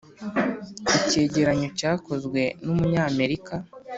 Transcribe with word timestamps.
icyegeranyo 0.97 1.67
cyakozwe 1.79 2.41
n’umunyamerika 2.63 3.53